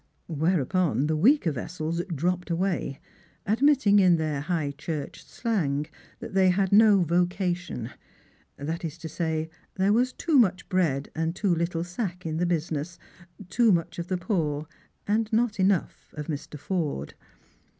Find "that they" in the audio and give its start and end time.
6.17-6.49